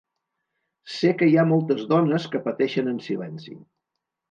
Sé 0.93 1.11
que 1.19 1.27
hi 1.33 1.37
ha 1.41 1.45
moltes 1.51 1.85
dones 1.93 2.27
que 2.33 2.43
pateixen 2.49 2.91
en 2.95 3.01
silenci. 3.11 3.57